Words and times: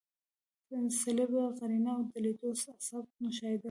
صلبیه، 1.01 1.45
قرنیه 1.59 1.91
او 1.97 2.01
د 2.11 2.13
لیدلو 2.23 2.49
عصب 2.77 3.05
مشاهده 3.23 3.57
کړئ. 3.57 3.59